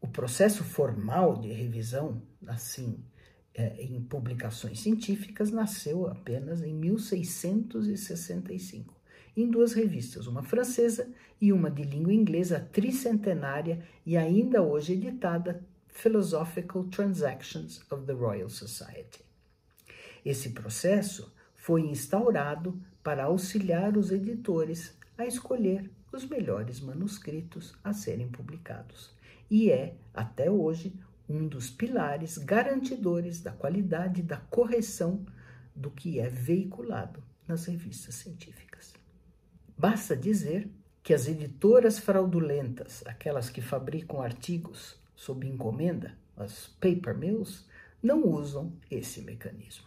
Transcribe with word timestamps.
O 0.00 0.06
processo 0.06 0.62
formal 0.62 1.40
de 1.40 1.52
revisão, 1.52 2.22
assim, 2.46 3.02
é, 3.52 3.82
em 3.82 4.00
publicações 4.00 4.78
científicas, 4.78 5.50
nasceu 5.50 6.06
apenas 6.06 6.62
em 6.62 6.72
1665, 6.72 8.94
em 9.36 9.50
duas 9.50 9.72
revistas, 9.72 10.28
uma 10.28 10.44
francesa 10.44 11.12
e 11.40 11.52
uma 11.52 11.68
de 11.68 11.82
língua 11.82 12.14
inglesa 12.14 12.60
tricentenária 12.72 13.84
e 14.06 14.16
ainda 14.16 14.62
hoje 14.62 14.92
editada, 14.92 15.60
Philosophical 15.88 16.84
Transactions 16.84 17.84
of 17.90 18.06
the 18.06 18.12
Royal 18.12 18.48
Society. 18.48 19.24
Esse 20.24 20.50
processo 20.50 21.34
foi 21.56 21.80
instaurado 21.82 22.80
para 23.02 23.24
auxiliar 23.24 23.96
os 23.96 24.12
editores 24.12 24.96
a 25.16 25.26
escolher 25.26 25.90
os 26.12 26.24
melhores 26.28 26.80
manuscritos 26.80 27.74
a 27.82 27.92
serem 27.92 28.28
publicados 28.28 29.14
e 29.50 29.70
é, 29.70 29.96
até 30.12 30.50
hoje, 30.50 30.98
um 31.28 31.46
dos 31.46 31.70
pilares 31.70 32.38
garantidores 32.38 33.40
da 33.40 33.52
qualidade 33.52 34.22
da 34.22 34.36
correção 34.36 35.24
do 35.74 35.90
que 35.90 36.18
é 36.18 36.28
veiculado 36.28 37.22
nas 37.46 37.66
revistas 37.66 38.14
científicas. 38.16 38.94
Basta 39.76 40.16
dizer 40.16 40.68
que 41.02 41.12
as 41.12 41.28
editoras 41.28 41.98
fraudulentas, 41.98 43.02
aquelas 43.06 43.50
que 43.50 43.60
fabricam 43.60 44.22
artigos 44.22 44.98
sob 45.14 45.46
encomenda, 45.46 46.16
as 46.36 46.68
paper 46.80 47.16
mills, 47.16 47.64
não 48.02 48.26
usam 48.26 48.72
esse 48.90 49.20
mecanismo. 49.22 49.86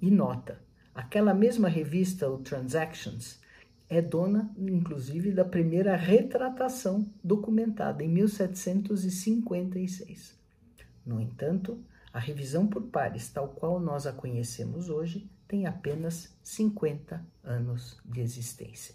E 0.00 0.10
nota, 0.10 0.62
aquela 0.94 1.34
mesma 1.34 1.68
revista, 1.68 2.28
o 2.28 2.38
Transactions, 2.38 3.40
é 3.88 4.02
dona, 4.02 4.52
inclusive, 4.58 5.30
da 5.32 5.44
primeira 5.44 5.96
retratação 5.96 7.08
documentada 7.24 8.04
em 8.04 8.08
1756. 8.08 10.36
No 11.06 11.20
entanto, 11.20 11.82
a 12.12 12.18
revisão 12.18 12.66
por 12.66 12.82
pares, 12.82 13.30
tal 13.30 13.48
qual 13.48 13.80
nós 13.80 14.06
a 14.06 14.12
conhecemos 14.12 14.90
hoje, 14.90 15.26
tem 15.46 15.66
apenas 15.66 16.36
50 16.42 17.24
anos 17.42 17.98
de 18.04 18.20
existência. 18.20 18.94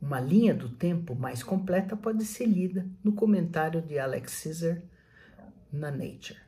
Uma 0.00 0.18
linha 0.18 0.52
do 0.52 0.68
tempo 0.68 1.14
mais 1.14 1.44
completa 1.44 1.96
pode 1.96 2.24
ser 2.24 2.46
lida 2.46 2.84
no 3.04 3.12
comentário 3.12 3.80
de 3.80 4.00
Alex 4.00 4.42
Caesar 4.42 4.82
na 5.72 5.92
Nature. 5.92 6.40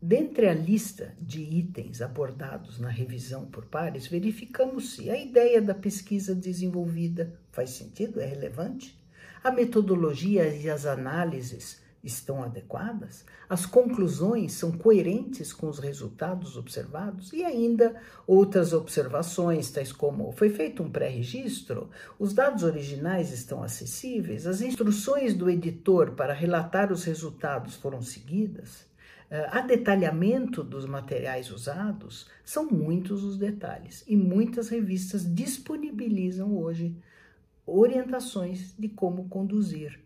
Dentre 0.00 0.48
a 0.48 0.54
lista 0.54 1.12
de 1.20 1.40
itens 1.40 2.00
abordados 2.00 2.78
na 2.78 2.88
revisão 2.88 3.46
por 3.46 3.66
pares, 3.66 4.06
verificamos 4.06 4.94
se 4.94 5.10
a 5.10 5.18
ideia 5.18 5.60
da 5.60 5.74
pesquisa 5.74 6.36
desenvolvida. 6.36 7.34
Faz 7.50 7.70
sentido, 7.70 8.20
é 8.20 8.24
relevante, 8.24 8.96
a 9.42 9.50
metodologia 9.50 10.46
e 10.54 10.70
as 10.70 10.86
análises 10.86 11.82
estão 12.02 12.44
adequadas, 12.44 13.24
as 13.48 13.66
conclusões 13.66 14.52
são 14.52 14.70
coerentes 14.70 15.52
com 15.52 15.68
os 15.68 15.80
resultados 15.80 16.56
observados? 16.56 17.32
E 17.32 17.44
ainda 17.44 18.00
outras 18.24 18.72
observações, 18.72 19.68
tais 19.72 19.90
como 19.90 20.30
foi 20.30 20.48
feito 20.48 20.80
um 20.80 20.88
pré-registro, 20.88 21.90
os 22.20 22.32
dados 22.32 22.62
originais 22.62 23.32
estão 23.32 23.64
acessíveis, 23.64 24.46
as 24.46 24.60
instruções 24.60 25.34
do 25.34 25.50
editor 25.50 26.12
para 26.12 26.32
relatar 26.32 26.92
os 26.92 27.02
resultados 27.02 27.74
foram 27.74 28.00
seguidas. 28.00 28.86
Uh, 29.30 29.44
a 29.50 29.60
detalhamento 29.60 30.64
dos 30.64 30.86
materiais 30.86 31.50
usados, 31.50 32.26
são 32.42 32.64
muitos 32.64 33.22
os 33.22 33.36
detalhes 33.36 34.02
e 34.06 34.16
muitas 34.16 34.70
revistas 34.70 35.22
disponibilizam 35.34 36.56
hoje 36.56 36.96
orientações 37.66 38.74
de 38.78 38.88
como 38.88 39.28
conduzir 39.28 40.00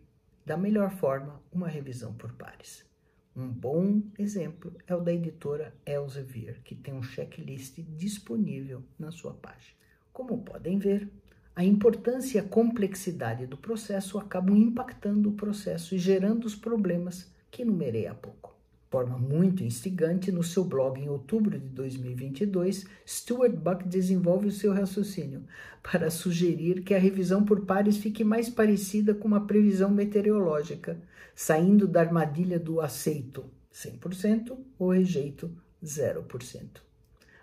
da 0.45 0.57
melhor 0.57 0.91
forma 0.91 1.41
uma 1.53 1.69
revisão 1.69 2.13
por 2.13 2.33
pares. 2.33 2.85
Um 3.33 3.47
bom 3.47 4.01
exemplo 4.19 4.75
é 4.85 4.93
o 4.93 4.99
da 4.99 5.13
editora 5.13 5.73
Elsevier, 5.85 6.61
que 6.61 6.75
tem 6.75 6.93
um 6.93 7.01
checklist 7.01 7.79
disponível 7.95 8.83
na 8.99 9.09
sua 9.09 9.33
página. 9.33 9.73
Como 10.11 10.43
podem 10.43 10.77
ver, 10.77 11.09
a 11.55 11.63
importância 11.63 12.37
e 12.37 12.41
a 12.41 12.47
complexidade 12.47 13.47
do 13.47 13.55
processo 13.55 14.17
acabam 14.17 14.57
impactando 14.57 15.29
o 15.29 15.35
processo 15.35 15.95
e 15.95 15.97
gerando 15.97 16.43
os 16.43 16.55
problemas 16.55 17.33
que 17.49 17.61
enumerei 17.61 18.05
há 18.05 18.13
pouco 18.13 18.52
forma 18.93 19.17
muito 19.17 19.63
instigante, 19.63 20.31
no 20.31 20.43
seu 20.43 20.63
blog 20.63 21.01
em 21.01 21.09
outubro 21.09 21.59
de 21.59 21.67
2022, 21.69 22.85
Stuart 23.07 23.55
Buck 23.55 23.87
desenvolve 23.87 24.49
o 24.49 24.51
seu 24.51 24.71
raciocínio 24.71 25.43
para 25.81 26.11
sugerir 26.11 26.83
que 26.83 26.93
a 26.93 26.99
revisão 26.99 27.43
por 27.43 27.65
pares 27.65 27.97
fique 27.97 28.23
mais 28.23 28.51
parecida 28.51 29.15
com 29.15 29.27
uma 29.27 29.47
previsão 29.47 29.89
meteorológica, 29.89 31.01
saindo 31.33 31.87
da 31.87 32.01
armadilha 32.01 32.59
do 32.59 32.79
aceito 32.81 33.49
100% 33.73 34.55
ou 34.77 34.91
rejeito 34.91 35.49
0%. 35.83 36.63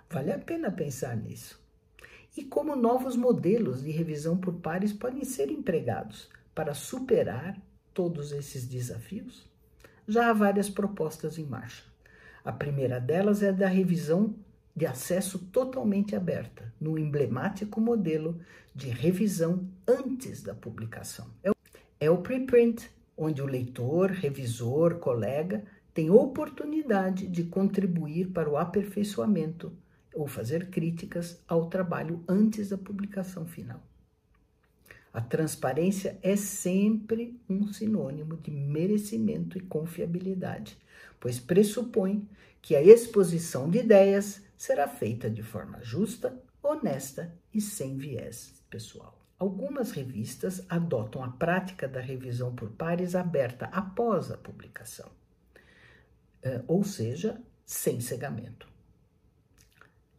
Vale 0.09 0.31
a 0.31 0.39
pena 0.39 0.71
pensar 0.71 1.17
nisso. 1.17 1.61
E 2.37 2.45
como 2.45 2.77
novos 2.77 3.17
modelos 3.17 3.83
de 3.83 3.91
revisão 3.91 4.39
por 4.39 4.55
pares 4.61 4.93
podem 4.93 5.25
ser 5.25 5.51
empregados 5.51 6.29
para 6.55 6.75
superar 6.75 7.61
todos 7.93 8.31
esses 8.31 8.65
desafios? 8.65 9.50
Já 10.11 10.31
há 10.31 10.33
várias 10.33 10.69
propostas 10.69 11.39
em 11.39 11.45
marcha. 11.45 11.85
A 12.45 12.53
primeira 12.53 13.01
delas 13.01 13.43
é 13.43 13.53
da 13.53 13.69
revisão 13.69 14.35
de 14.75 14.87
acesso 14.87 15.39
totalmente 15.39 16.17
aberta, 16.17 16.73
no 16.81 16.99
emblemático 16.99 17.81
modelo 17.81 18.41
de 18.75 18.89
revisão 18.89 19.69
antes 19.87 20.43
da 20.43 20.55
publicação. 20.55 21.27
É 21.99 22.11
o 22.11 22.19
preprint, 22.19 22.91
onde 23.17 23.43
o 23.43 23.47
leitor, 23.47 24.11
revisor, 24.11 24.97
colega 24.99 25.63
tem 25.93 26.11
oportunidade 26.11 27.27
de 27.27 27.45
contribuir 27.45 28.29
para 28.29 28.49
o 28.49 28.57
aperfeiçoamento 28.57 29.73
ou 30.15 30.27
fazer 30.27 30.71
críticas 30.71 31.43
ao 31.47 31.69
trabalho 31.69 32.25
antes 32.29 32.71
da 32.71 32.79
publicação 32.79 33.45
final. 33.45 33.81
A 35.13 35.21
transparência 35.21 36.19
é 36.23 36.37
sempre 36.37 37.41
um 37.49 37.73
sinônimo 37.73 38.37
de 38.37 38.51
merecimento 38.51 39.59
e 39.59 39.61
confiabilidade, 39.61 40.79
pois 41.19 41.41
pressupõe 41.41 42.29
que 42.63 42.77
a 42.77 42.83
exposição 42.83 43.69
de 43.69 43.79
ideias 43.79 44.43
será 44.57 44.87
feita 44.87 45.29
de 45.29 45.43
forma 45.43 45.83
justa, 45.83 46.41
honesta 46.63 47.35
e 47.53 47.61
sem 47.61 47.97
viés 47.97 48.63
pessoal. 48.71 49.19
Algumas 49.39 49.91
revistas 49.91 50.65
adotam 50.69 51.25
a 51.25 51.29
prática 51.31 51.89
da 51.89 52.01
revisão 52.01 52.55
por 52.55 52.71
pares 52.71 53.15
aberta 53.17 53.67
após 53.73 54.31
a 54.31 54.37
publicação, 54.37 55.11
eh, 56.43 56.63
ou 56.69 56.85
seja, 56.85 57.41
sem 57.65 58.01
cegamento. 58.01 58.69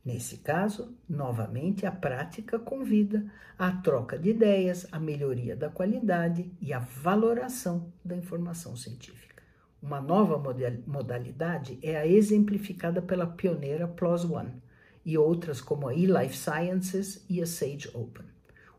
Nesse 0.03 0.37
caso, 0.37 0.97
novamente, 1.07 1.85
a 1.85 1.91
prática 1.91 2.57
convida 2.57 3.23
à 3.57 3.71
troca 3.71 4.17
de 4.17 4.31
ideias, 4.31 4.87
à 4.91 4.99
melhoria 4.99 5.55
da 5.55 5.69
qualidade 5.69 6.51
e 6.59 6.73
à 6.73 6.79
valoração 6.79 7.93
da 8.03 8.15
informação 8.15 8.75
científica. 8.75 9.43
Uma 9.79 10.01
nova 10.01 10.41
modalidade 10.87 11.77
é 11.83 11.97
a 11.97 12.07
exemplificada 12.07 12.99
pela 12.99 13.27
pioneira 13.27 13.87
PLOS 13.87 14.25
ONE 14.25 14.61
e 15.05 15.19
outras 15.19 15.61
como 15.61 15.87
a 15.87 15.93
eLife 15.93 16.35
Sciences 16.35 17.23
e 17.29 17.39
a 17.39 17.45
Sage 17.45 17.89
Open, 17.93 18.25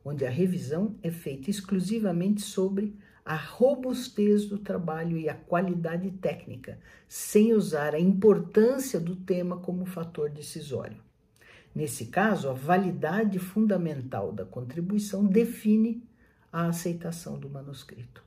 onde 0.05 0.27
a 0.27 0.31
revisão 0.31 0.97
é 1.05 1.11
feita 1.13 1.51
exclusivamente 1.51 2.43
sobre 2.43 2.99
a 3.25 3.37
robustez 3.37 4.47
do 4.47 4.59
trabalho 4.59 5.17
e 5.17 5.29
a 5.29 5.35
qualidade 5.35 6.11
técnica, 6.11 6.81
sem 7.07 7.53
usar 7.53 7.95
a 7.95 8.01
importância 8.01 8.99
do 8.99 9.15
tema 9.15 9.59
como 9.59 9.87
fator 9.87 10.29
decisório. 10.29 10.99
Nesse 11.75 12.07
caso, 12.07 12.51
a 12.51 12.53
validade 12.53 13.39
fundamental 13.39 14.31
da 14.33 14.45
contribuição 14.45 15.25
define 15.25 16.03
a 16.53 16.67
aceitação 16.67 17.39
do 17.39 17.49
manuscrito. 17.49 18.23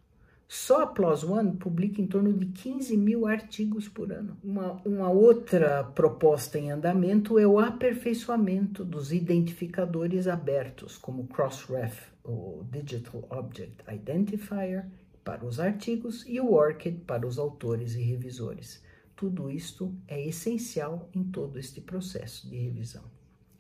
Só 0.47 0.83
a 0.83 0.87
PLOS 0.87 1.23
ONE 1.23 1.57
publica 1.57 2.01
em 2.01 2.07
torno 2.07 2.31
de 2.31 2.45
15 2.45 2.95
mil 2.97 3.25
artigos 3.27 3.87
por 3.87 4.11
ano. 4.11 4.37
Uma, 4.43 4.81
uma 4.85 5.09
outra 5.09 5.83
proposta 5.83 6.57
em 6.57 6.71
andamento 6.71 7.39
é 7.39 7.47
o 7.47 7.59
aperfeiçoamento 7.59 8.85
dos 8.85 9.11
identificadores 9.11 10.27
abertos, 10.27 10.97
como 10.97 11.27
Crossref, 11.27 12.11
o 12.23 12.63
Digital 12.71 13.27
Object 13.29 13.83
Identifier, 13.91 14.87
para 15.23 15.43
os 15.43 15.59
artigos, 15.59 16.23
e 16.27 16.39
o 16.39 16.53
ORCID 16.53 16.99
para 17.05 17.27
os 17.27 17.39
autores 17.39 17.95
e 17.95 18.01
revisores. 18.01 18.83
Tudo 19.15 19.49
isto 19.49 19.95
é 20.07 20.23
essencial 20.27 21.09
em 21.13 21.23
todo 21.23 21.57
este 21.57 21.81
processo 21.81 22.47
de 22.47 22.55
revisão. 22.55 23.03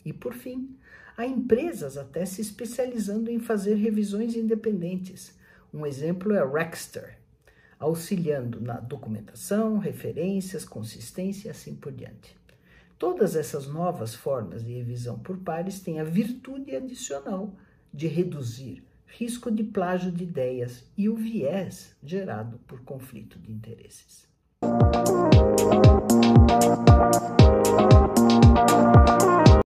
E, 0.05 0.13
por 0.13 0.33
fim, 0.33 0.77
há 1.17 1.25
empresas 1.25 1.97
até 1.97 2.25
se 2.25 2.39
especializando 2.39 3.29
em 3.29 3.39
fazer 3.39 3.75
revisões 3.75 4.35
independentes. 4.35 5.35
Um 5.73 5.85
exemplo 5.85 6.31
é 6.33 6.39
a 6.39 6.47
Rexter, 6.47 7.17
auxiliando 7.79 8.61
na 8.61 8.79
documentação, 8.79 9.77
referências, 9.79 10.63
consistência 10.63 11.47
e 11.47 11.51
assim 11.51 11.75
por 11.75 11.91
diante. 11.91 12.37
Todas 12.97 13.35
essas 13.35 13.67
novas 13.67 14.15
formas 14.15 14.63
de 14.63 14.73
revisão 14.73 15.19
por 15.19 15.37
pares 15.39 15.81
têm 15.81 15.99
a 15.99 16.03
virtude 16.03 16.75
adicional 16.75 17.53
de 17.93 18.07
reduzir 18.07 18.85
risco 19.17 19.49
de 19.49 19.63
plágio 19.63 20.11
de 20.11 20.23
ideias 20.23 20.83
e 20.97 21.07
o 21.07 21.15
viés 21.15 21.95
gerado 22.03 22.59
por 22.67 22.81
conflito 22.81 23.39
de 23.39 23.51
interesses. 23.51 24.27